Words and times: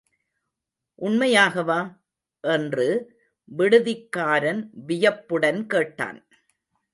உண்மையாகவா? 0.99 1.77
என்று 2.43 2.87
விடுதிக்காரன் 3.51 4.61
வியப்புடன் 4.87 5.67
கேட்டான். 5.67 6.19